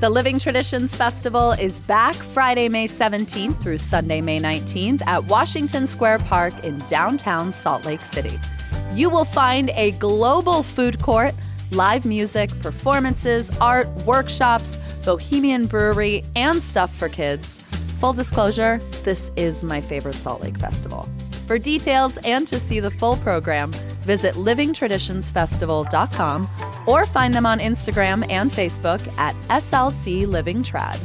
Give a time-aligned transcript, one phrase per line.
[0.00, 5.88] The Living Traditions Festival is back Friday, May 17th through Sunday, May 19th at Washington
[5.88, 8.38] Square Park in downtown Salt Lake City.
[8.92, 11.34] You will find a global food court,
[11.72, 17.58] live music, performances, art, workshops, bohemian brewery, and stuff for kids.
[17.98, 21.08] Full disclosure, this is my favorite Salt Lake Festival.
[21.48, 23.72] For details and to see the full program,
[24.04, 26.48] visit livingtraditionsfestival.com
[26.86, 31.02] or find them on Instagram and Facebook at SLC Living Trad.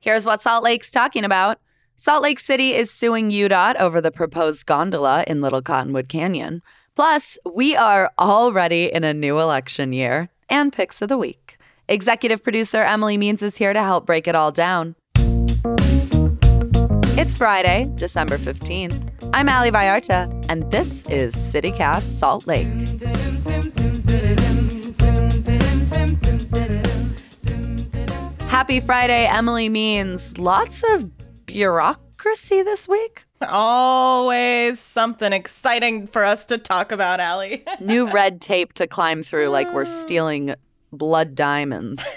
[0.00, 1.58] Here's what Salt Lake's talking about.
[1.96, 6.62] Salt Lake City is suing UDOT over the proposed gondola in Little Cottonwood Canyon.
[6.96, 11.43] Plus, we are already in a new election year and picks of the week.
[11.86, 14.94] Executive producer Emily Means is here to help break it all down.
[17.16, 19.30] It's Friday, December 15th.
[19.34, 22.66] I'm Ali Vallarta, and this is CityCast Salt Lake.
[28.48, 30.38] Happy Friday, Emily Means.
[30.38, 31.10] Lots of
[31.44, 33.26] bureaucracy this week.
[33.42, 37.62] Always something exciting for us to talk about, Ali.
[37.80, 40.54] New red tape to climb through, like we're stealing
[40.94, 42.16] blood diamonds.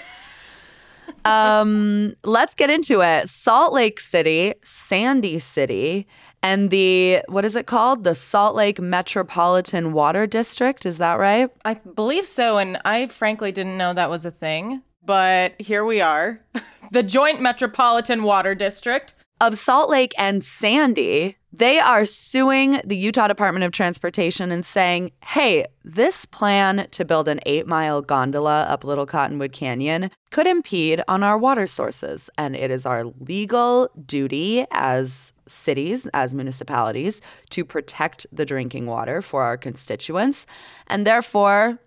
[1.24, 3.28] um, let's get into it.
[3.28, 6.06] Salt Lake City, Sandy City,
[6.42, 8.04] and the what is it called?
[8.04, 10.86] The Salt Lake Metropolitan Water District.
[10.86, 11.50] Is that right?
[11.64, 14.82] I believe so, and I frankly didn't know that was a thing.
[15.04, 16.40] But here we are.
[16.92, 23.26] the Joint Metropolitan Water District of Salt Lake and Sandy, they are suing the Utah
[23.26, 28.84] Department of Transportation and saying, hey, this plan to build an eight mile gondola up
[28.84, 32.28] Little Cottonwood Canyon could impede on our water sources.
[32.36, 39.22] And it is our legal duty as cities, as municipalities, to protect the drinking water
[39.22, 40.46] for our constituents.
[40.88, 41.78] And therefore,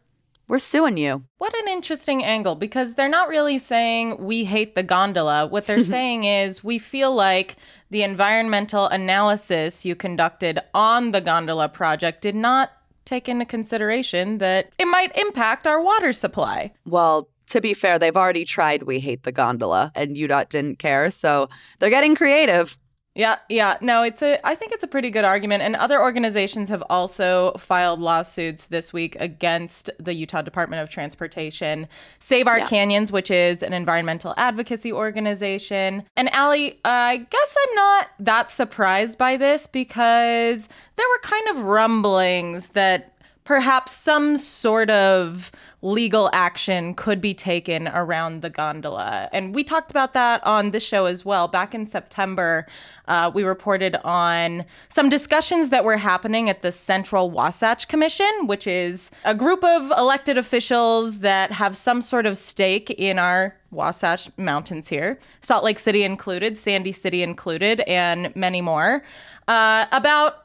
[0.51, 1.23] we're suing you.
[1.37, 5.47] What an interesting angle because they're not really saying we hate the gondola.
[5.47, 7.55] What they're saying is we feel like
[7.89, 12.71] the environmental analysis you conducted on the gondola project did not
[13.05, 16.73] take into consideration that it might impact our water supply.
[16.85, 21.11] Well, to be fair, they've already tried We Hate the Gondola and UDOT didn't care.
[21.11, 21.47] So
[21.79, 22.77] they're getting creative.
[23.13, 23.77] Yeah, yeah.
[23.81, 27.51] No, it's a I think it's a pretty good argument and other organizations have also
[27.57, 31.89] filed lawsuits this week against the Utah Department of Transportation.
[32.19, 32.67] Save Our yeah.
[32.67, 36.03] Canyons, which is an environmental advocacy organization.
[36.15, 41.59] And Ali, I guess I'm not that surprised by this because there were kind of
[41.65, 43.10] rumblings that
[43.43, 49.29] perhaps some sort of legal action could be taken around the gondola.
[49.33, 51.47] And we talked about that on this show as well.
[51.47, 52.67] Back in September,
[53.07, 58.67] uh, we reported on some discussions that were happening at the Central Wasatch Commission, which
[58.67, 64.29] is a group of elected officials that have some sort of stake in our Wasatch
[64.37, 69.01] Mountains here, Salt Lake City included, Sandy City included, and many more,
[69.47, 70.40] uh, about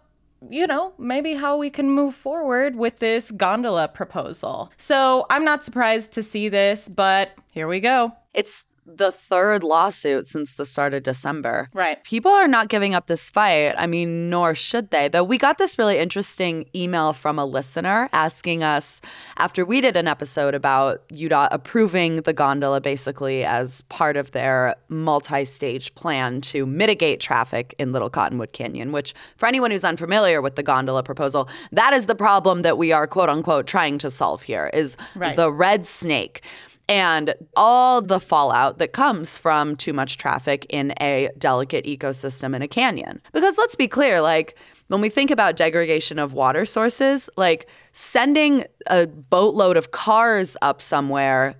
[0.50, 4.70] you know, maybe how we can move forward with this gondola proposal.
[4.76, 8.12] So I'm not surprised to see this, but here we go.
[8.34, 11.68] It's the third lawsuit since the start of December.
[11.74, 12.02] Right.
[12.04, 13.74] People are not giving up this fight.
[13.76, 15.08] I mean, nor should they.
[15.08, 19.00] Though we got this really interesting email from a listener asking us
[19.38, 24.76] after we did an episode about UDOT approving the gondola basically as part of their
[24.88, 30.40] multi stage plan to mitigate traffic in Little Cottonwood Canyon, which, for anyone who's unfamiliar
[30.40, 34.10] with the gondola proposal, that is the problem that we are quote unquote trying to
[34.10, 35.34] solve here is right.
[35.34, 36.42] the red snake
[36.88, 42.62] and all the fallout that comes from too much traffic in a delicate ecosystem in
[42.62, 43.20] a canyon.
[43.32, 44.56] Because let's be clear, like,
[44.88, 50.80] when we think about degradation of water sources, like sending a boatload of cars up
[50.80, 51.56] somewhere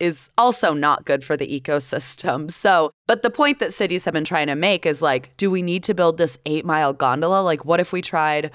[0.00, 2.50] is also not good for the ecosystem.
[2.64, 5.60] So, but the point that cities have been trying to make is like, do we
[5.60, 7.42] need to build this eight mile gondola?
[7.42, 8.50] Like, what if we tried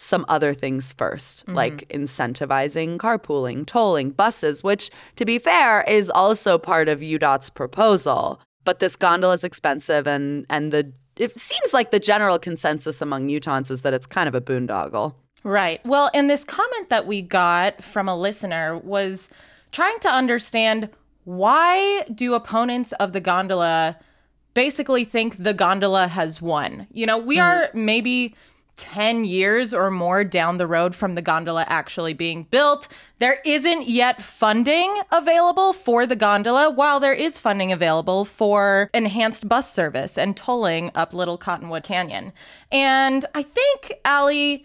[0.00, 1.54] some other things 1st mm-hmm.
[1.54, 8.40] like incentivizing carpooling, tolling, buses, which, to be fair, is also part of UDOT's proposal.
[8.64, 13.28] But this gondola is expensive, and and the it seems like the general consensus among
[13.28, 15.14] Utahns is that it's kind of a boondoggle.
[15.42, 15.84] Right.
[15.86, 19.28] Well, and this comment that we got from a listener was
[19.72, 20.90] trying to understand
[21.24, 23.98] why do opponents of the gondola
[24.54, 26.86] basically think the gondola has won?
[26.90, 27.44] You know, we mm.
[27.44, 28.34] are maybe
[28.80, 32.88] 10 years or more down the road from the gondola actually being built.
[33.18, 39.48] There isn't yet funding available for the gondola, while there is funding available for enhanced
[39.48, 42.32] bus service and tolling up Little Cottonwood Canyon.
[42.72, 44.64] And I think, Ali,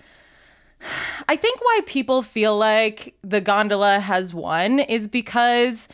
[1.28, 5.88] I think why people feel like the gondola has won is because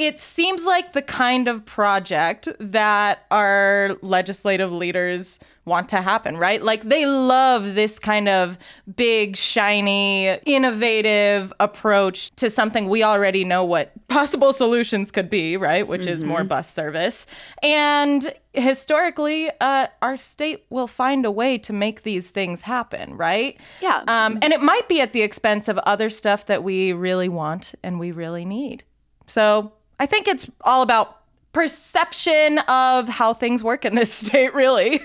[0.00, 6.62] it seems like the kind of project that our legislative leaders want to happen, right?
[6.62, 8.56] Like they love this kind of
[8.96, 15.86] big, shiny, innovative approach to something we already know what possible solutions could be, right?
[15.86, 16.10] Which mm-hmm.
[16.10, 16.48] is more mm-hmm.
[16.48, 17.26] bus service.
[17.62, 23.60] And historically, uh, our state will find a way to make these things happen, right?
[23.82, 24.02] Yeah.
[24.08, 27.74] Um, and it might be at the expense of other stuff that we really want
[27.82, 28.82] and we really need.
[29.26, 31.18] So I think it's all about
[31.52, 35.00] perception of how things work in this state, really.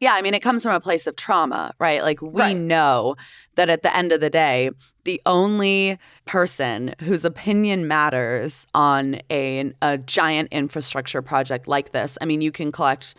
[0.00, 2.02] Yeah, I mean, it comes from a place of trauma, right?
[2.02, 2.56] Like, we right.
[2.56, 3.16] know
[3.54, 4.70] that at the end of the day,
[5.04, 12.26] the only person whose opinion matters on a, a giant infrastructure project like this, I
[12.26, 13.14] mean, you can collect,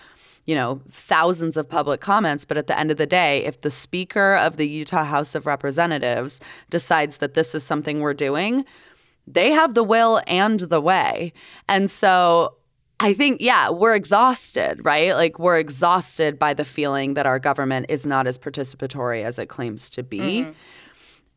[0.46, 3.72] you know, thousands of public comments, but at the end of the day, if the
[3.72, 6.40] Speaker of the Utah House of Representatives
[6.70, 8.66] decides that this is something we're doing,
[9.28, 11.34] they have the will and the way.
[11.68, 12.56] And so
[13.00, 15.14] I think, yeah, we're exhausted, right?
[15.14, 19.48] Like, we're exhausted by the feeling that our government is not as participatory as it
[19.48, 20.42] claims to be.
[20.42, 20.52] Mm-hmm.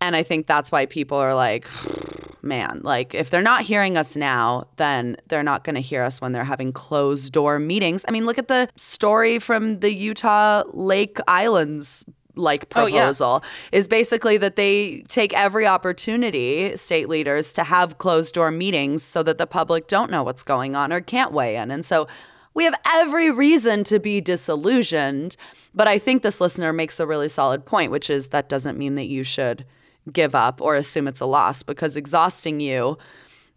[0.01, 1.69] And I think that's why people are like,
[2.43, 6.23] man, like, if they're not hearing us now, then they're not going to hear us
[6.23, 8.07] when they're having closed door meetings.
[8.09, 12.07] I mean, look at the story from the Utah Lake Islands
[12.41, 13.79] like proposal oh, yeah.
[13.79, 19.23] is basically that they take every opportunity state leaders to have closed door meetings so
[19.23, 22.09] that the public don't know what's going on or can't weigh in and so
[22.53, 25.37] we have every reason to be disillusioned
[25.75, 28.95] but i think this listener makes a really solid point which is that doesn't mean
[28.95, 29.65] that you should
[30.13, 32.97] give up or assume it's a loss because exhausting you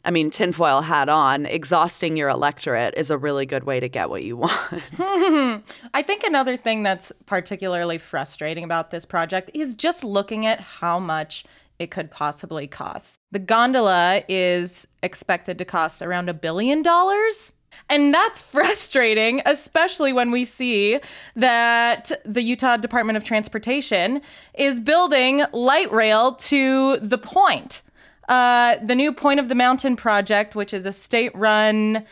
[0.05, 4.09] I mean, tinfoil hat on, exhausting your electorate is a really good way to get
[4.09, 4.53] what you want.
[5.93, 10.99] I think another thing that's particularly frustrating about this project is just looking at how
[10.99, 11.45] much
[11.79, 13.19] it could possibly cost.
[13.31, 17.51] The gondola is expected to cost around a billion dollars.
[17.89, 20.99] And that's frustrating, especially when we see
[21.35, 24.21] that the Utah Department of Transportation
[24.53, 27.83] is building light rail to the point
[28.29, 32.05] uh, the new Point of the Mountain project, which is a state run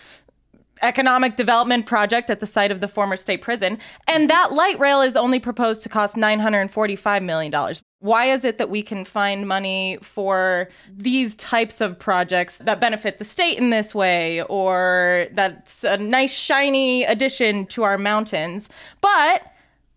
[0.82, 3.78] economic development project at the site of the former state prison.
[4.08, 7.54] And that light rail is only proposed to cost $945 million.
[8.00, 13.20] Why is it that we can find money for these types of projects that benefit
[13.20, 18.70] the state in this way, or that's a nice, shiny addition to our mountains,
[19.02, 19.44] but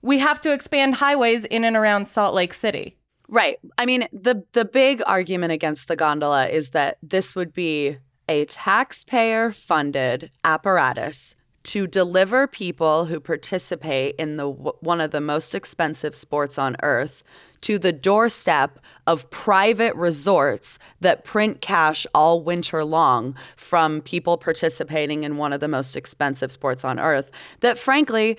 [0.02, 2.94] we have to expand highways in and around Salt Lake City?
[3.28, 3.58] Right.
[3.78, 7.98] I mean, the the big argument against the gondola is that this would be
[8.28, 11.34] a taxpayer funded apparatus
[11.64, 17.22] to deliver people who participate in the one of the most expensive sports on earth
[17.62, 25.24] to the doorstep of private resorts that print cash all winter long from people participating
[25.24, 27.30] in one of the most expensive sports on earth
[27.60, 28.36] that frankly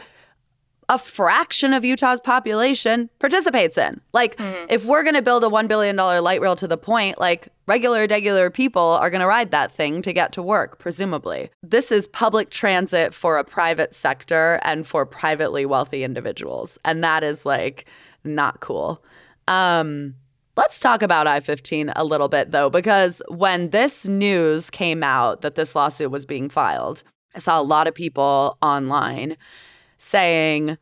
[0.90, 4.02] a fraction of Utah's population participates in.
[4.14, 4.66] Like, mm-hmm.
[4.70, 8.06] if we're going to build a $1 billion light rail to the point, like, regular,
[8.08, 11.50] regular people are going to ride that thing to get to work, presumably.
[11.64, 16.78] This is public transit for a private sector and for privately wealthy individuals.
[16.86, 17.86] And that is, like,
[18.24, 19.04] not cool.
[19.48, 20.16] Um,
[20.58, 25.42] Let's talk about I 15 a little bit, though, because when this news came out
[25.42, 27.04] that this lawsuit was being filed,
[27.36, 29.36] I saw a lot of people online
[30.06, 30.78] saying,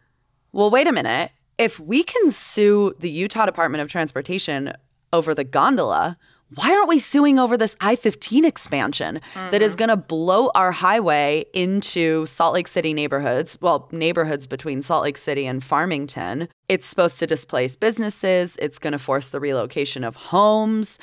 [0.51, 1.31] well, wait a minute.
[1.57, 4.73] If we can sue the Utah Department of Transportation
[5.11, 6.17] over the gondola,
[6.55, 9.51] why aren't we suing over this I 15 expansion mm-hmm.
[9.51, 9.79] that is mm-hmm.
[9.79, 13.57] going to blow our highway into Salt Lake City neighborhoods?
[13.61, 16.49] Well, neighborhoods between Salt Lake City and Farmington.
[16.69, 20.99] It's supposed to displace businesses, it's going to force the relocation of homes.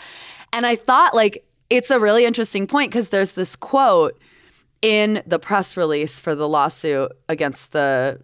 [0.52, 4.20] And I thought, like, it's a really interesting point because there's this quote
[4.82, 8.20] in the press release for the lawsuit against the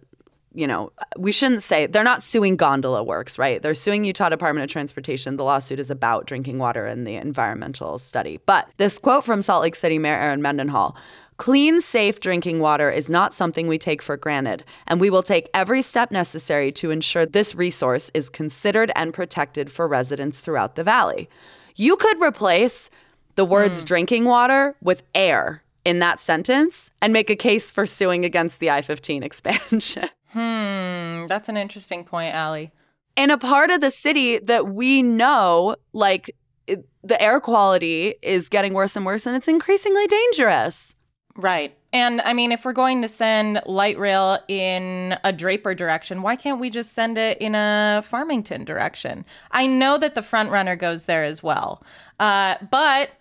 [0.53, 3.61] you know, we shouldn't say they're not suing Gondola Works, right?
[3.61, 5.37] They're suing Utah Department of Transportation.
[5.37, 8.39] The lawsuit is about drinking water and the environmental study.
[8.47, 10.97] But this quote from Salt Lake City Mayor Erin Mendenhall
[11.37, 15.47] Clean, safe drinking water is not something we take for granted, and we will take
[15.53, 20.83] every step necessary to ensure this resource is considered and protected for residents throughout the
[20.83, 21.29] valley.
[21.75, 22.89] You could replace
[23.35, 23.85] the words mm.
[23.85, 28.69] drinking water with air in that sentence and make a case for suing against the
[28.69, 30.09] I 15 expansion.
[30.31, 32.71] Hmm, that's an interesting point, Ali.
[33.15, 36.35] In a part of the city that we know, like,
[36.67, 40.93] the air quality is getting worse and worse and it's increasingly dangerous.
[41.37, 41.73] Right.
[41.93, 46.35] And I mean, if we're going to send light rail in a Draper direction, why
[46.35, 49.23] can't we just send it in a Farmington direction?
[49.51, 51.81] I know that the FrontRunner goes there as well.
[52.19, 53.11] Uh, but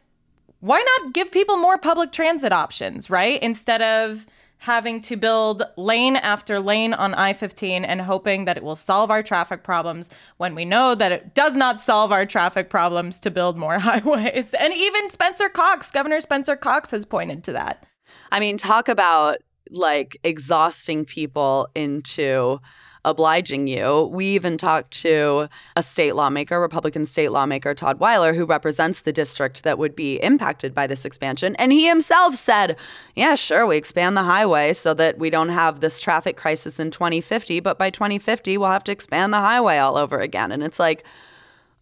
[0.60, 3.42] why not give people more public transit options, right?
[3.42, 4.26] Instead of
[4.58, 9.10] having to build lane after lane on I 15 and hoping that it will solve
[9.10, 10.08] our traffic problems
[10.38, 14.54] when we know that it does not solve our traffic problems to build more highways.
[14.54, 17.84] And even Spencer Cox, Governor Spencer Cox, has pointed to that.
[18.32, 19.38] I mean, talk about
[19.70, 22.60] like exhausting people into
[23.06, 24.10] obliging you.
[24.12, 29.12] We even talked to a state lawmaker, Republican state lawmaker Todd Weiler, who represents the
[29.12, 31.54] district that would be impacted by this expansion.
[31.56, 32.76] And he himself said,
[33.14, 36.90] Yeah, sure, we expand the highway so that we don't have this traffic crisis in
[36.90, 40.50] 2050, but by 2050, we'll have to expand the highway all over again.
[40.50, 41.04] And it's like,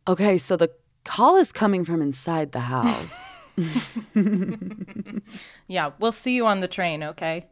[0.07, 0.71] okay, so the
[1.05, 3.41] call is coming from inside the house.
[5.69, 7.47] yeah, we'll see you on the train, okay?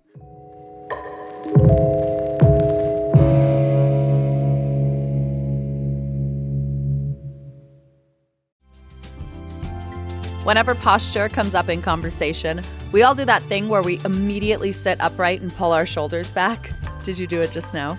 [10.44, 15.00] Whenever posture comes up in conversation, we all do that thing where we immediately sit
[15.00, 16.72] upright and pull our shoulders back.
[17.04, 17.96] Did you do it just now?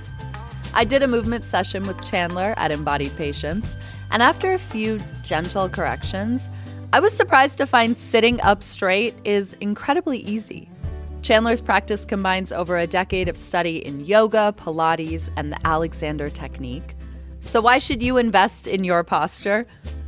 [0.74, 3.78] I did a movement session with Chandler at Embodied Patience,
[4.12, 6.52] and after a few gentle corrections,
[6.92, 10.68] I was surprised to find sitting up straight is incredibly easy.
[11.22, 16.96] Chandler's practice combines over a decade of study in yoga, Pilates, and the Alexander technique.
[17.40, 19.66] So, why should you invest in your posture?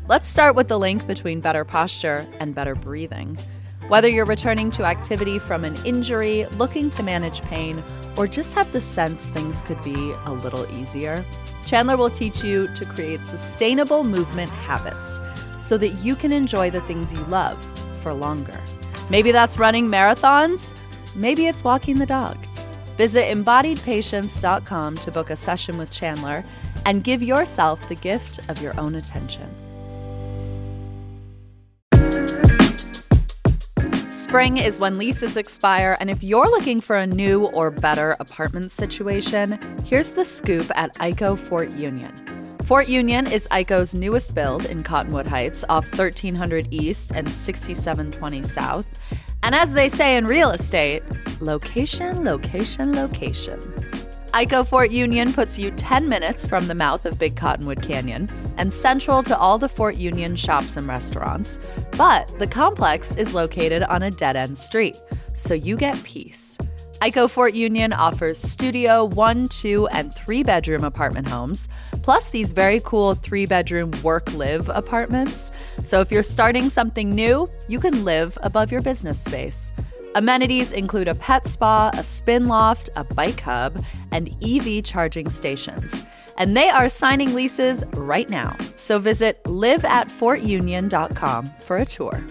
[0.07, 3.39] Let's start with the link between better posture and better breathing.
[3.88, 7.83] Whether you're returning to activity from an injury, looking to manage pain,
[8.15, 11.25] or just have the sense things could be a little easier,
[11.65, 15.19] Chandler will teach you to create sustainable movement habits
[15.57, 17.57] so that you can enjoy the things you love
[18.03, 18.59] for longer.
[19.09, 20.75] Maybe that's running marathons,
[21.15, 22.38] maybe it's walking the dog.
[22.95, 26.43] Visit embodiedpatience.com to book a session with Chandler
[26.85, 29.50] and give yourself the gift of your own attention.
[34.35, 38.69] Spring is when leases expire, and if you're looking for a new or better apartment
[38.69, 42.57] situation, here's the scoop at ICO Fort Union.
[42.65, 48.85] Fort Union is ICO's newest build in Cottonwood Heights off 1300 East and 6720 South.
[49.41, 51.01] And as they say in real estate,
[51.39, 53.84] location, location, location.
[54.35, 58.27] ICO Fort Union puts you 10 minutes from the mouth of Big Cottonwood Canyon
[58.57, 61.57] and central to all the Fort Union shops and restaurants.
[61.91, 64.97] But the complex is located on a dead end street,
[65.31, 66.57] so you get peace.
[67.01, 71.69] ICO Fort Union offers studio, one, two, and three bedroom apartment homes,
[72.01, 75.49] plus these very cool three bedroom work live apartments.
[75.81, 79.71] So if you're starting something new, you can live above your business space.
[80.15, 86.01] Amenities include a pet spa, a spin loft, a bike hub, and EV charging stations.
[86.38, 88.55] And they are signing leases right now.
[88.77, 92.25] So visit liveatfortunion.com for a tour.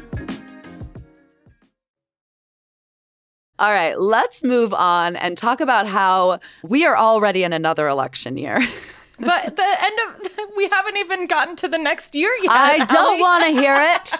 [3.59, 8.39] All right, let's move on and talk about how we are already in another election
[8.39, 8.67] year.
[9.19, 12.51] But the end of we haven't even gotten to the next year yet.
[12.51, 14.13] I don't want to hear it.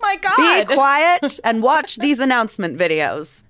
[0.00, 0.66] My God.
[0.68, 3.44] Be quiet and watch these announcement videos.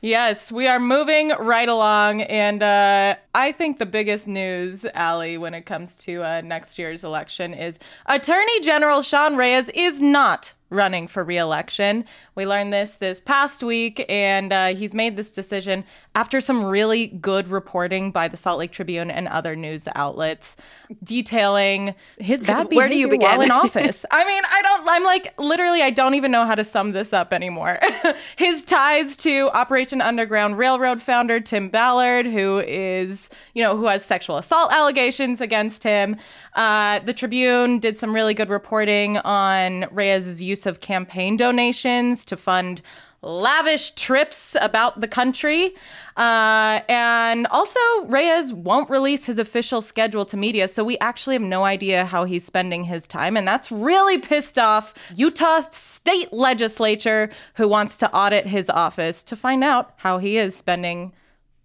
[0.00, 2.22] yes, we are moving right along.
[2.22, 7.04] And uh, I think the biggest news, Ali, when it comes to uh, next year's
[7.04, 12.04] election is Attorney General Sean Reyes is not running for reelection.
[12.34, 17.06] We learned this this past week, and uh, he's made this decision after some really
[17.06, 20.56] good reporting by the Salt Lake Tribune and other news outlets
[21.02, 23.28] detailing his bad behavior Where do you begin?
[23.28, 24.04] while in office.
[24.10, 24.88] I mean, I don't.
[24.88, 27.78] I'm like literally, I don't even know how to sum this up anymore.
[28.36, 34.04] his ties to Operation Underground Railroad founder Tim Ballard, who is you know who has
[34.04, 36.16] sexual assault allegations against him.
[36.54, 42.36] Uh, the Tribune did some really good reporting on Reyes's use of campaign donations to
[42.36, 42.82] fund
[43.24, 45.74] lavish trips about the country.
[46.16, 51.42] Uh, and also, Reyes won't release his official schedule to media, so we actually have
[51.42, 53.36] no idea how he's spending his time.
[53.36, 59.36] And that's really pissed off Utah state legislature, who wants to audit his office to
[59.36, 61.12] find out how he is spending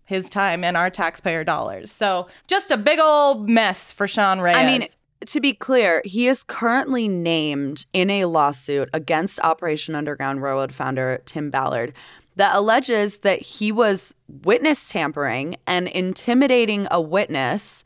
[0.06, 1.92] his time and our taxpayer dollars.
[1.92, 4.58] So just a big old mess for Sean Reyes.
[4.58, 4.88] I mean,
[5.26, 11.22] to be clear, he is currently named in a lawsuit against Operation Underground Railroad founder
[11.26, 11.94] Tim Ballard
[12.36, 17.84] that alleges that he was witness tampering and intimidating a witness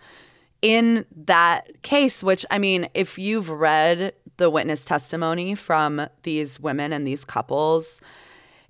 [0.62, 6.94] in that case, which, I mean, if you've read the witness testimony from these women
[6.94, 8.00] and these couples,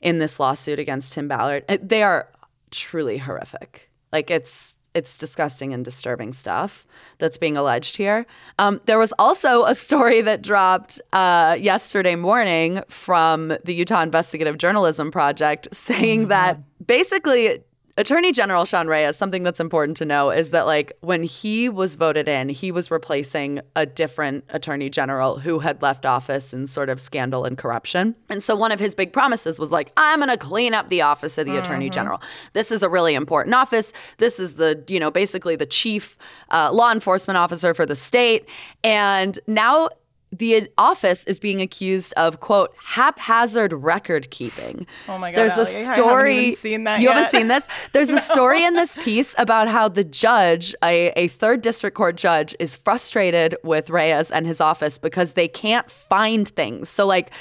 [0.04, 1.64] in this lawsuit against Tim Ballard.
[1.68, 2.28] Uh, They are
[2.70, 3.90] truly horrific.
[4.12, 6.86] Like it's it's disgusting and disturbing stuff
[7.18, 8.26] that's being alleged here.
[8.60, 14.58] Um, there was also a story that dropped uh, yesterday morning from the Utah Investigative
[14.58, 17.64] Journalism Project saying that basically
[17.96, 21.94] Attorney General Sean Reyes, something that's important to know is that, like, when he was
[21.94, 26.90] voted in, he was replacing a different attorney general who had left office in sort
[26.90, 28.16] of scandal and corruption.
[28.30, 31.04] And so, one of his big promises was, like, I'm going to clean up the
[31.04, 32.20] office of the attorney general.
[32.54, 33.94] This is a really important office.
[34.18, 36.18] This is the, you know, basically the chief
[36.50, 38.50] uh, law enforcement officer for the state.
[38.84, 39.90] And now,
[40.38, 44.86] the office is being accused of quote haphazard record keeping.
[45.08, 46.38] Oh my God, There's a Ali, I a haven't story.
[46.38, 47.14] even seen that you yet.
[47.16, 47.68] haven't seen this?
[47.94, 52.18] There's a story in this piece about how the judge, a, a third district court
[52.18, 56.90] judge, is frustrated with Reyes and his office because they can't find things.
[56.90, 57.32] So like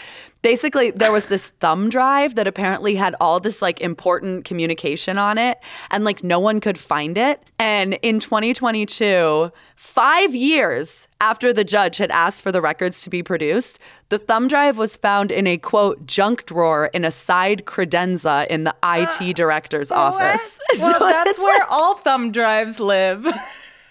[0.42, 5.38] basically there was this thumb drive that apparently had all this like important communication on
[5.38, 5.58] it
[5.90, 7.40] and like no one could find it.
[7.58, 13.22] And in 2022 5 years after the judge had asked for the records to be
[13.22, 13.78] produced
[14.10, 18.64] the thumb drive was found in a quote junk drawer in a side credenza in
[18.64, 20.58] the IT director's office.
[20.78, 23.26] Well, So that's where all thumb drives live.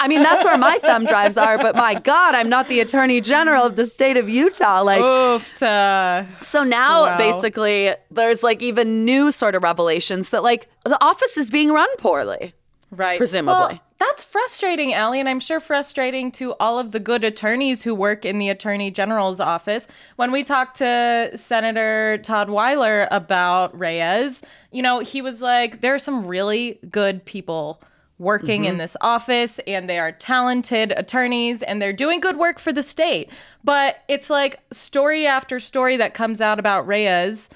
[0.02, 3.22] I mean, that's where my thumb drives are, but my God, I'm not the attorney
[3.22, 4.82] general of the state of Utah.
[4.82, 6.26] Like, Oofta.
[6.44, 7.18] so now Wow.
[7.18, 11.88] basically there's like even new sort of revelations that like the office is being run
[11.98, 12.54] poorly.
[12.90, 13.18] Right.
[13.18, 13.76] Presumably.
[13.76, 17.94] Well, that's frustrating, Ali, and I'm sure frustrating to all of the good attorneys who
[17.96, 19.88] work in the Attorney General's office.
[20.18, 24.42] When we talked to Senator Todd Weiler about Reyes,
[24.72, 27.80] you know, he was like, there are some really good people
[28.22, 28.80] working in mm-hmm.
[28.80, 33.30] this office and they are talented attorneys and they're doing good work for the state.
[33.64, 37.50] But it's like story after story that comes out about Reyes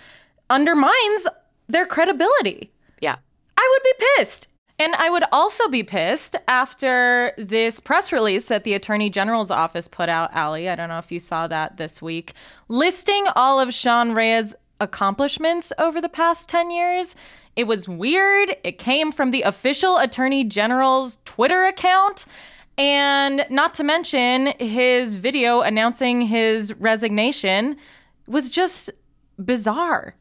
[0.49, 1.27] undermines
[1.67, 2.71] their credibility.
[2.99, 3.15] Yeah.
[3.57, 4.47] I would be pissed.
[4.77, 9.87] And I would also be pissed after this press release that the Attorney General's office
[9.87, 10.67] put out, Ali.
[10.67, 12.33] I don't know if you saw that this week,
[12.67, 17.15] listing all of Sean Reyes' accomplishments over the past 10 years.
[17.55, 18.55] It was weird.
[18.63, 22.25] It came from the official Attorney General's Twitter account.
[22.77, 27.77] And not to mention his video announcing his resignation
[28.27, 28.89] was just
[29.43, 30.15] bizarre.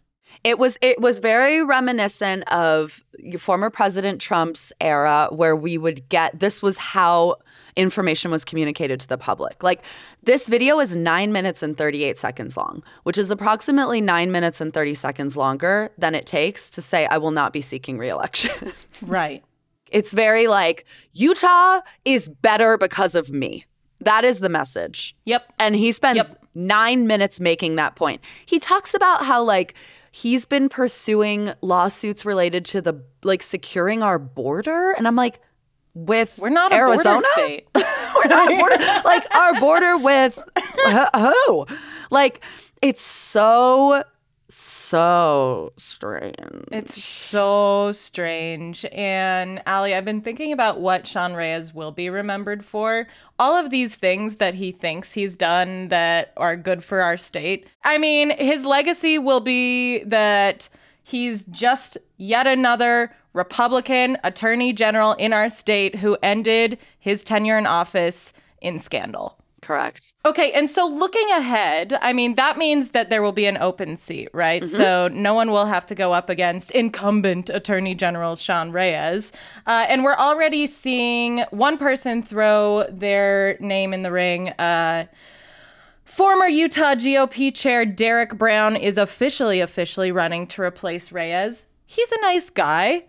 [0.45, 3.03] It was it was very reminiscent of
[3.39, 7.37] former President Trump's era where we would get this was how
[7.77, 9.63] information was communicated to the public.
[9.63, 9.85] Like
[10.23, 14.73] this video is 9 minutes and 38 seconds long, which is approximately 9 minutes and
[14.73, 18.73] 30 seconds longer than it takes to say I will not be seeking reelection.
[19.03, 19.43] Right.
[19.91, 23.65] it's very like Utah is better because of me.
[24.01, 25.17] That is the message.
[25.25, 25.53] Yep.
[25.59, 26.45] And he spends Yep.
[26.55, 28.21] nine minutes making that point.
[28.47, 29.75] He talks about how like
[30.13, 35.41] he's been pursuing lawsuits related to the like securing our border, and I'm like,
[35.95, 37.21] with We're not a Arizona?
[37.21, 37.69] border state.
[37.75, 40.43] We're not a border, like our border with
[41.17, 41.67] who?
[42.11, 42.45] Like
[42.83, 44.05] it's so
[44.51, 46.37] so strange.
[46.71, 48.85] It's so strange.
[48.93, 53.07] And Ali, I've been thinking about what Sean Reyes will be remembered for.
[53.39, 57.67] All of these things that he thinks he's done that are good for our state.
[57.85, 60.69] I mean, his legacy will be that
[61.03, 67.67] he's just yet another Republican attorney general in our state who ended his tenure in
[67.67, 69.37] office in scandal.
[69.61, 70.13] correct.
[70.27, 73.97] Okay, and so looking ahead, I mean, that means that there will be an open
[73.97, 74.67] seat, right?
[74.67, 79.33] So no one will have to go up against incumbent Attorney General Sean Reyes.
[79.67, 84.51] Uh, and we're already seeing one person throw their name in the ring.
[84.51, 85.07] Uh,
[86.05, 91.65] former Utah GOP chair Derek Brown is officially, officially running to replace Reyes.
[91.87, 93.05] He's a nice guy.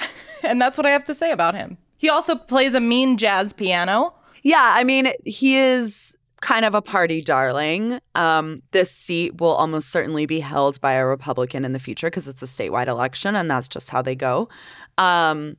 [0.42, 1.78] and that's what I have to say about him.
[1.96, 4.14] He also plays a mean jazz piano.
[4.42, 8.00] Yeah, I mean, he is kind of a party darling.
[8.14, 12.28] Um, this seat will almost certainly be held by a Republican in the future because
[12.28, 14.48] it's a statewide election, and that's just how they go.
[14.96, 15.56] Um,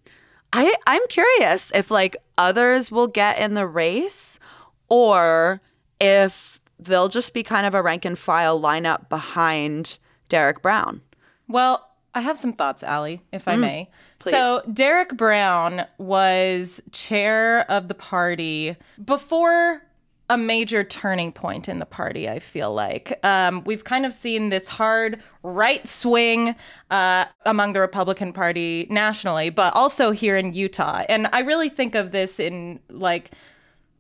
[0.54, 4.40] I I'm curious if like others will get in the race,
[4.88, 5.62] or
[6.00, 10.00] if they'll just be kind of a rank and file lineup behind
[10.30, 11.02] Derek Brown.
[11.48, 13.90] Well, I have some thoughts, Ali, if I may.
[14.20, 19.84] So, Derek Brown was chair of the party before
[20.30, 23.20] a major turning point in the party, I feel like.
[23.26, 26.56] Um, we've kind of seen this hard right swing
[26.92, 31.04] uh, among the Republican Party nationally, but also here in Utah.
[31.10, 33.32] And I really think of this in like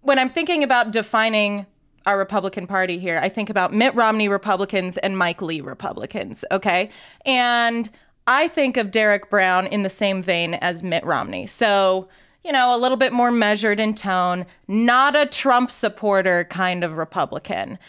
[0.01, 1.65] when I'm thinking about defining
[2.05, 6.89] our Republican Party here, I think about Mitt Romney Republicans and Mike Lee Republicans, okay?
[7.25, 7.89] And
[8.27, 11.47] I think of Derek Brown in the same vein as Mitt Romney.
[11.47, 12.07] So,
[12.43, 16.97] you know, a little bit more measured in tone, not a Trump supporter kind of
[16.97, 17.79] Republican.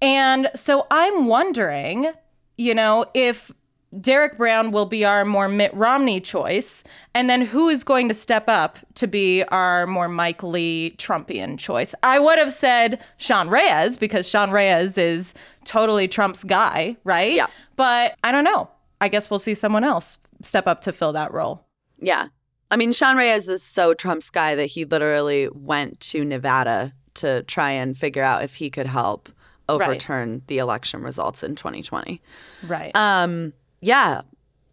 [0.00, 2.10] And so I'm wondering,
[2.56, 3.52] you know, if
[4.00, 6.82] Derek Brown will be our more Mitt Romney choice.
[7.14, 11.58] And then who is going to step up to be our more Mike Lee Trumpian
[11.58, 11.94] choice?
[12.02, 17.32] I would have said Sean Reyes because Sean Reyes is totally Trump's guy, right?
[17.32, 17.48] Yeah.
[17.76, 18.70] But I don't know.
[19.00, 21.66] I guess we'll see someone else step up to fill that role.
[21.98, 22.28] Yeah.
[22.70, 27.42] I mean, Sean Reyes is so Trump's guy that he literally went to Nevada to
[27.42, 29.28] try and figure out if he could help
[29.68, 30.46] overturn right.
[30.46, 32.20] the election results in 2020.
[32.66, 32.90] Right.
[32.94, 33.52] Um
[33.82, 34.22] yeah.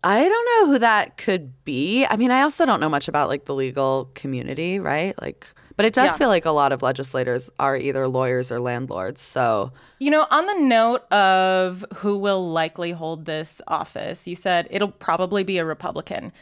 [0.02, 2.06] I don't know who that could be.
[2.06, 5.13] I mean, I also don't know much about like the legal community, right?
[5.22, 5.45] Like
[5.80, 6.17] but it does yeah.
[6.17, 9.22] feel like a lot of legislators are either lawyers or landlords.
[9.22, 14.67] So, you know, on the note of who will likely hold this office, you said
[14.69, 16.34] it'll probably be a Republican.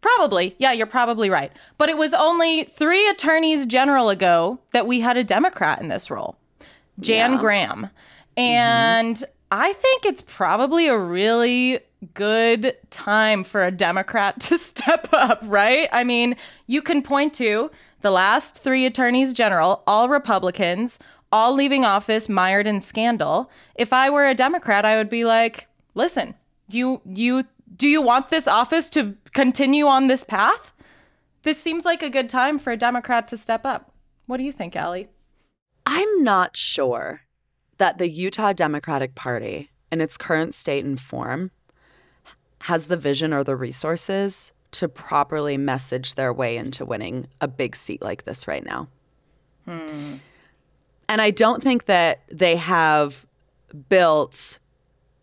[0.00, 0.54] Probably.
[0.60, 1.50] Yeah, you're probably right.
[1.76, 6.08] But it was only three attorneys general ago that we had a Democrat in this
[6.08, 6.38] role
[7.00, 7.38] Jan yeah.
[7.40, 7.90] Graham.
[8.36, 9.24] And mm-hmm.
[9.56, 11.78] I think it's probably a really
[12.12, 15.88] good time for a Democrat to step up, right?
[15.92, 16.34] I mean,
[16.66, 20.98] you can point to the last three attorneys general, all Republicans,
[21.30, 23.48] all leaving office mired in scandal.
[23.76, 26.34] If I were a Democrat, I would be like, listen,
[26.68, 27.44] you you
[27.76, 30.72] do you want this office to continue on this path?
[31.44, 33.92] This seems like a good time for a Democrat to step up.
[34.26, 35.10] What do you think, Ali?
[35.86, 37.23] I'm not sure
[37.78, 41.50] that the Utah Democratic Party in its current state and form
[42.62, 47.76] has the vision or the resources to properly message their way into winning a big
[47.76, 48.88] seat like this right now.
[49.66, 50.16] Hmm.
[51.08, 53.26] And I don't think that they have
[53.88, 54.58] built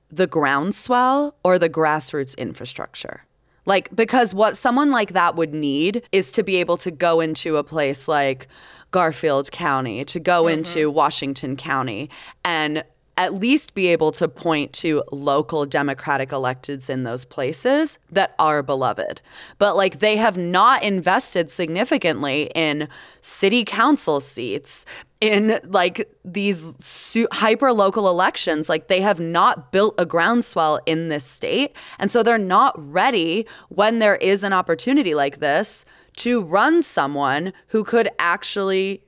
[0.10, 3.26] the groundswell or the grassroots infrastructure.
[3.66, 7.58] Like, because what someone like that would need is to be able to go into
[7.58, 8.48] a place like
[8.91, 10.60] Garfield County, to go mm-hmm.
[10.60, 12.10] into Washington County
[12.43, 12.84] and
[13.17, 18.63] at least be able to point to local Democratic electeds in those places that are
[18.63, 19.21] beloved.
[19.58, 22.88] But like they have not invested significantly in
[23.19, 24.86] city council seats,
[25.21, 28.67] in like these su- hyper local elections.
[28.67, 31.75] Like they have not built a groundswell in this state.
[31.99, 35.86] And so they're not ready when there is an opportunity like this
[36.17, 39.02] to run someone who could actually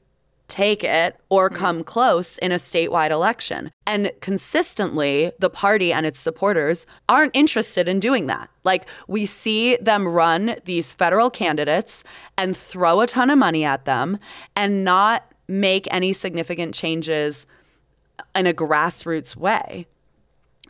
[0.47, 1.57] take it or mm-hmm.
[1.57, 3.71] come close in a statewide election.
[3.87, 8.49] And consistently, the party and its supporters aren't interested in doing that.
[8.63, 12.03] Like, we see them run these federal candidates
[12.37, 14.19] and throw a ton of money at them
[14.55, 17.45] and not make any significant changes
[18.35, 19.87] in a grassroots way.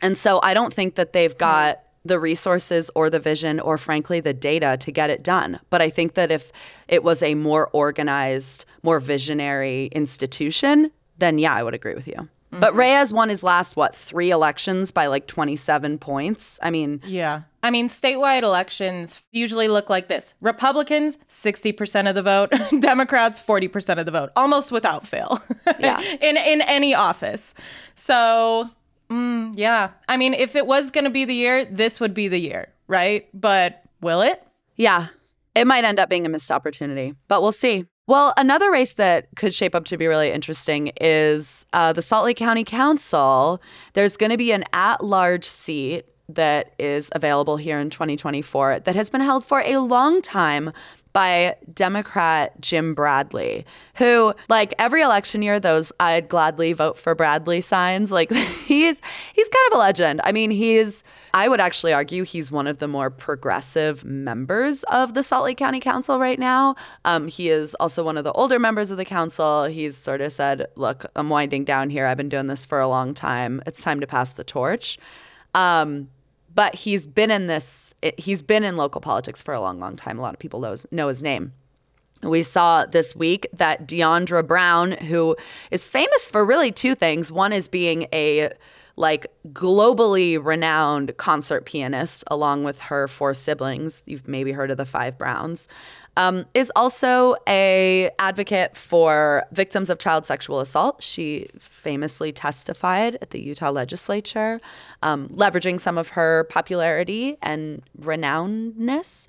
[0.02, 4.20] And so I don't think that they've got the resources or the vision or frankly
[4.20, 5.58] the data to get it done.
[5.70, 6.52] But I think that if
[6.88, 12.14] it was a more organized, more visionary institution, then yeah, I would agree with you.
[12.54, 12.60] Mm-hmm.
[12.60, 16.60] But Reyes won his last what, 3 elections by like 27 points.
[16.62, 17.42] I mean, yeah.
[17.62, 20.34] I mean, statewide elections usually look like this.
[20.40, 25.40] Republicans 60% of the vote, Democrats 40% of the vote, almost without fail.
[25.80, 26.00] Yeah.
[26.20, 27.54] in in any office.
[27.94, 28.68] So,
[29.54, 29.90] yeah.
[30.08, 32.68] I mean, if it was going to be the year, this would be the year,
[32.86, 33.28] right?
[33.34, 34.42] But will it?
[34.76, 35.06] Yeah.
[35.54, 37.86] It might end up being a missed opportunity, but we'll see.
[38.06, 42.26] Well, another race that could shape up to be really interesting is uh, the Salt
[42.26, 43.62] Lake County Council.
[43.94, 48.94] There's going to be an at large seat that is available here in 2024 that
[48.94, 50.72] has been held for a long time
[51.14, 57.62] by Democrat Jim Bradley, who, like every election year, those I'd gladly vote for Bradley
[57.62, 58.30] signs, like
[58.66, 59.00] he's
[59.32, 60.20] he's kind of a legend.
[60.24, 65.14] I mean, he's I would actually argue he's one of the more progressive members of
[65.14, 66.74] the Salt Lake County Council right now.
[67.04, 69.64] Um, he is also one of the older members of the council.
[69.64, 72.06] He's sort of said, "Look, I'm winding down here.
[72.06, 73.62] I've been doing this for a long time.
[73.66, 74.98] It's time to pass the torch."
[75.54, 76.08] Um,
[76.54, 80.18] but he's been in this he's been in local politics for a long long time.
[80.18, 81.52] A lot of people knows, know his name.
[82.22, 85.36] We saw this week that Deondra Brown who
[85.70, 87.30] is famous for really two things.
[87.30, 88.50] One is being a
[88.96, 94.84] like globally renowned concert pianist along with her four siblings you've maybe heard of the
[94.84, 95.68] five browns
[96.16, 101.02] um, is also a advocate for victims of child sexual assault.
[101.02, 104.60] She famously testified at the Utah legislature,
[105.02, 109.26] um, leveraging some of her popularity and renownedness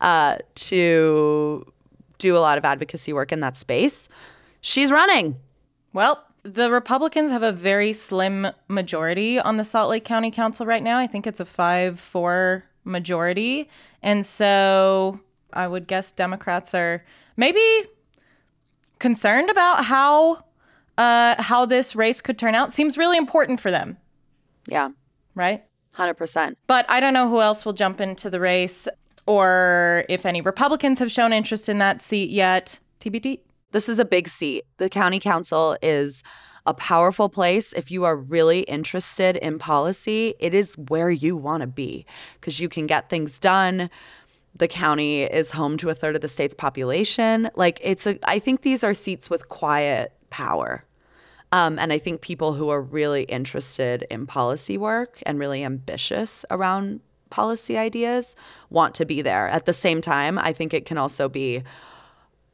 [0.00, 1.72] uh, to
[2.18, 4.08] do a lot of advocacy work in that space.
[4.60, 5.36] She's running.
[5.92, 10.82] Well, The Republicans have a very slim majority on the Salt Lake County Council right
[10.82, 10.98] now.
[10.98, 13.68] I think it's a 5 4 majority.
[14.02, 15.20] And so
[15.52, 17.02] I would guess Democrats are
[17.36, 17.62] maybe
[18.98, 20.44] concerned about how
[20.96, 22.72] uh, how this race could turn out.
[22.72, 23.96] Seems really important for them.
[24.68, 24.90] Yeah.
[25.34, 25.64] Right?
[25.96, 26.56] 100%.
[26.66, 28.86] But I don't know who else will jump into the race
[29.26, 32.78] or if any Republicans have shown interest in that seat yet.
[33.00, 33.40] TBD.
[33.74, 34.64] This is a big seat.
[34.76, 36.22] The county council is
[36.64, 37.72] a powerful place.
[37.72, 42.60] If you are really interested in policy, it is where you want to be because
[42.60, 43.90] you can get things done.
[44.54, 47.50] The county is home to a third of the state's population.
[47.56, 50.84] Like, it's a, I think these are seats with quiet power.
[51.50, 56.44] Um, and I think people who are really interested in policy work and really ambitious
[56.48, 58.36] around policy ideas
[58.70, 59.48] want to be there.
[59.48, 61.64] At the same time, I think it can also be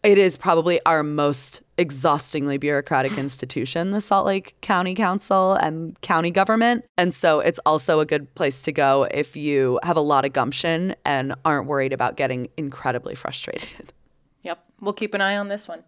[0.02, 6.30] it is probably our most exhaustingly bureaucratic institution, the Salt Lake County Council and county
[6.30, 6.84] government.
[6.96, 10.32] And so it's also a good place to go if you have a lot of
[10.32, 13.92] gumption and aren't worried about getting incredibly frustrated.
[14.42, 14.58] Yep.
[14.80, 15.84] We'll keep an eye on this one.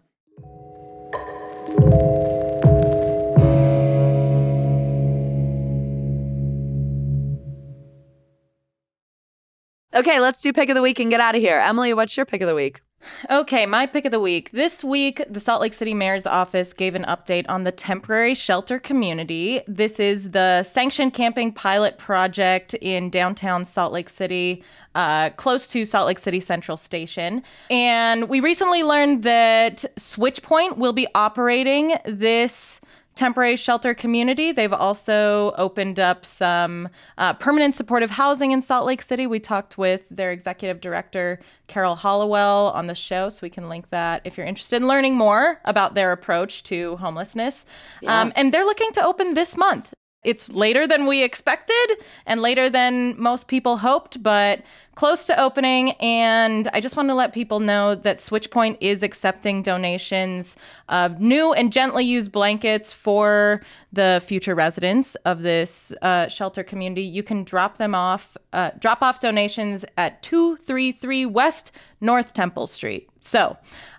[9.95, 11.59] Okay, let's do pick of the week and get out of here.
[11.59, 12.81] Emily, what's your pick of the week?
[13.29, 14.51] Okay, my pick of the week.
[14.51, 18.79] This week, the Salt Lake City Mayor's Office gave an update on the temporary shelter
[18.79, 19.61] community.
[19.67, 24.63] This is the sanctioned camping pilot project in downtown Salt Lake City,
[24.95, 27.43] uh, close to Salt Lake City Central Station.
[27.69, 32.81] And we recently learned that Switchpoint will be operating this
[33.15, 34.51] temporary shelter community.
[34.51, 39.27] They've also opened up some uh, permanent supportive housing in Salt Lake City.
[39.27, 43.89] We talked with their executive director, Carol Hollowell, on the show, so we can link
[43.91, 47.65] that if you're interested in learning more about their approach to homelessness.
[48.01, 48.21] Yeah.
[48.21, 49.93] Um, and they're looking to open this month.
[50.23, 54.61] It's later than we expected and later than most people hoped, but
[54.95, 55.91] close to opening.
[55.93, 60.55] And I just want to let people know that Switchpoint is accepting donations
[60.89, 67.03] of new and gently used blankets for the future residents of this uh, shelter community.
[67.03, 73.09] You can drop them off, uh, drop off donations at 233 West North Temple Street.
[73.19, 73.57] So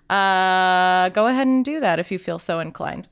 [0.09, 3.07] uh, go ahead and do that if you feel so inclined.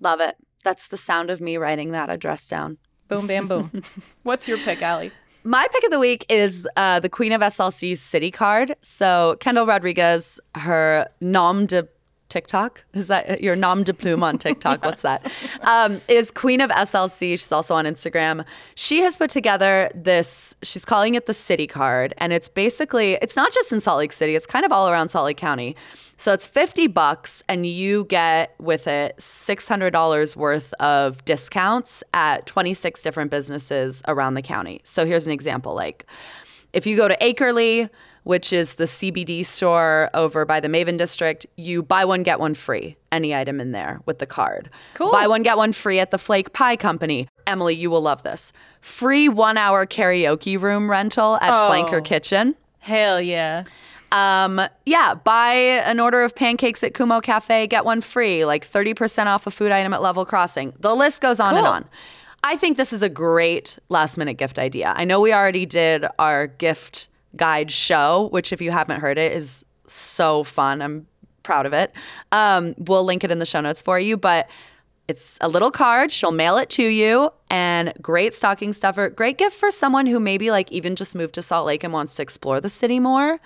[0.00, 0.36] Love it.
[0.66, 2.78] That's the sound of me writing that address down.
[3.06, 3.70] Boom, bam, boom.
[4.24, 5.12] What's your pick, Ali?
[5.44, 8.74] My pick of the week is uh, the Queen of SLC's City Card.
[8.82, 11.86] So Kendall Rodriguez, her nom de
[12.30, 12.84] TikTok.
[12.94, 14.80] Is that your nom de plume on TikTok?
[14.82, 14.84] yes.
[14.84, 15.32] What's that?
[15.60, 17.30] Um, is Queen of SLC.
[17.30, 18.44] She's also on Instagram.
[18.74, 22.12] She has put together this, she's calling it the City Card.
[22.18, 25.10] And it's basically, it's not just in Salt Lake City, it's kind of all around
[25.10, 25.76] Salt Lake County.
[26.18, 33.02] So it's 50 bucks and you get with it $600 worth of discounts at 26
[33.02, 34.80] different businesses around the county.
[34.84, 36.06] So here's an example like
[36.72, 37.88] if you go to Acreley,
[38.24, 42.54] which is the CBD store over by the Maven District, you buy one get one
[42.54, 42.96] free.
[43.12, 44.68] Any item in there with the card.
[44.94, 45.12] Cool.
[45.12, 47.28] Buy one get one free at the Flake Pie Company.
[47.46, 48.52] Emily, you will love this.
[48.80, 51.70] Free 1-hour karaoke room rental at oh.
[51.70, 52.56] Flanker Kitchen.
[52.80, 53.64] Hell yeah.
[54.12, 59.26] Um, yeah, buy an order of pancakes at Kumo Cafe, get one free, like 30%
[59.26, 60.72] off a food item at Level Crossing.
[60.78, 61.58] The list goes on cool.
[61.58, 61.84] and on.
[62.44, 64.92] I think this is a great last minute gift idea.
[64.96, 69.32] I know we already did our gift guide show, which, if you haven't heard it,
[69.32, 70.80] is so fun.
[70.80, 71.06] I'm
[71.42, 71.92] proud of it.
[72.32, 74.48] Um, we'll link it in the show notes for you, but
[75.08, 76.10] it's a little card.
[76.12, 79.08] She'll mail it to you and great stocking stuffer.
[79.08, 82.14] Great gift for someone who maybe like even just moved to Salt Lake and wants
[82.16, 83.38] to explore the city more.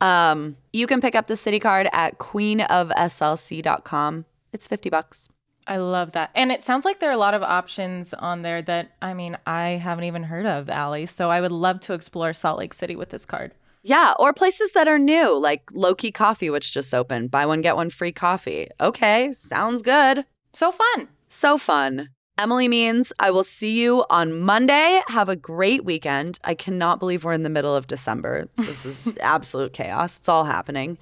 [0.00, 4.24] Um, you can pick up the city card at queenofslc.com.
[4.52, 5.28] It's 50 bucks.
[5.66, 6.30] I love that.
[6.34, 9.38] And it sounds like there are a lot of options on there that, I mean,
[9.46, 11.06] I haven't even heard of, Ali.
[11.06, 13.54] So I would love to explore Salt Lake City with this card.
[13.82, 17.30] Yeah, or places that are new, like Loki Coffee, which just opened.
[17.30, 18.68] Buy one, get one free coffee.
[18.80, 20.24] Okay, sounds good.
[20.54, 21.08] So fun.
[21.28, 22.08] So fun.
[22.36, 25.00] Emily Means, I will see you on Monday.
[25.06, 26.40] Have a great weekend.
[26.42, 28.48] I cannot believe we're in the middle of December.
[28.56, 30.18] This is absolute chaos.
[30.18, 30.98] It's all happening.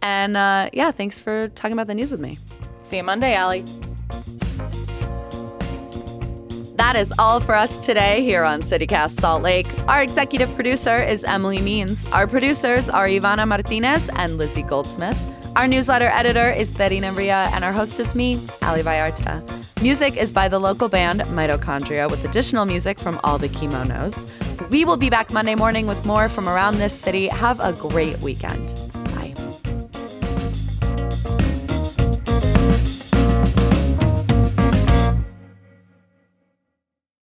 [0.00, 2.38] And uh, yeah, thanks for talking about the news with me.
[2.82, 3.64] See you Monday, Ali.
[6.76, 9.66] That is all for us today here on CityCast Salt Lake.
[9.88, 12.06] Our executive producer is Emily Means.
[12.06, 15.18] Our producers are Ivana Martinez and Lizzie Goldsmith.
[15.56, 19.42] Our newsletter editor is Terina Ria, and our host is me, Ali Vallarta.
[19.82, 24.28] Music is by the local band Mitochondria with additional music from All the Kimonos.
[24.70, 27.26] We will be back Monday morning with more from around this city.
[27.26, 28.89] Have a great weekend.